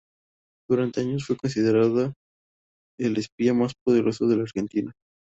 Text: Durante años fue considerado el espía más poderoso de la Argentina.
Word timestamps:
Durante 0.67 1.01
años 1.01 1.27
fue 1.27 1.37
considerado 1.37 2.11
el 2.97 3.17
espía 3.17 3.53
más 3.53 3.73
poderoso 3.83 4.25
de 4.27 4.35
la 4.35 4.41
Argentina. 4.41 4.91